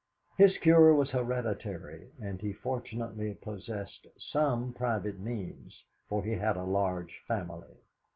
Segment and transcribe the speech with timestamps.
[0.35, 6.63] His cure was hereditary, and he fortunately possessed some private means, for he had a
[6.63, 7.77] large family.